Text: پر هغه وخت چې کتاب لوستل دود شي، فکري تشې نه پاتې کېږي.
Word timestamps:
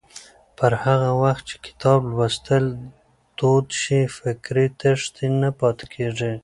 پر 0.57 0.73
هغه 0.83 1.09
وخت 1.23 1.43
چې 1.49 1.55
کتاب 1.65 1.99
لوستل 2.11 2.65
دود 3.37 3.67
شي، 3.81 4.01
فکري 4.17 4.67
تشې 4.79 5.27
نه 5.41 5.49
پاتې 5.59 5.85
کېږي. 5.93 6.33